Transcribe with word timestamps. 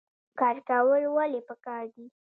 کار 0.39 0.57
کول 0.67 1.01
ولې 1.15 1.41
پکار 1.47 1.83
دي؟ 1.95 2.05